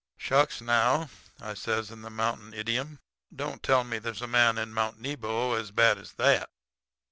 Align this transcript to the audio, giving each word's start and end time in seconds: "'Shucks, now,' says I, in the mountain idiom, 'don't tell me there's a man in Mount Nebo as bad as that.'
"'Shucks, 0.17 0.61
now,' 0.61 1.11
says 1.53 1.91
I, 1.91 1.93
in 1.93 2.01
the 2.01 2.09
mountain 2.09 2.55
idiom, 2.55 2.97
'don't 3.35 3.61
tell 3.61 3.83
me 3.83 3.99
there's 3.99 4.23
a 4.23 4.27
man 4.27 4.57
in 4.57 4.73
Mount 4.73 4.99
Nebo 4.99 5.53
as 5.53 5.69
bad 5.69 5.99
as 5.99 6.13
that.' 6.13 6.49